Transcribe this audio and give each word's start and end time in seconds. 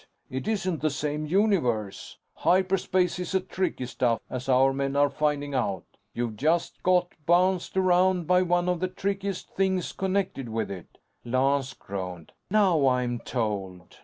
It 0.31 0.47
isn't 0.47 0.81
the 0.81 0.89
same 0.89 1.27
universe. 1.27 2.17
Hyperspace 2.37 3.19
is 3.19 3.39
tricky 3.49 3.85
stuff, 3.85 4.19
as 4.31 4.49
our 4.49 4.73
men 4.73 4.95
are 4.95 5.11
finding 5.11 5.53
out. 5.53 5.85
You've 6.11 6.37
just 6.37 6.81
got 6.81 7.11
bounced 7.27 7.77
around 7.77 8.25
by 8.25 8.41
one 8.41 8.67
of 8.67 8.79
the 8.79 8.87
trickiest 8.87 9.51
things 9.51 9.91
connected 9.93 10.49
with 10.49 10.71
it." 10.71 10.97
Lance 11.23 11.75
groaned. 11.75 12.31
"Now, 12.49 12.87
I'm 12.87 13.19
told!" 13.19 13.97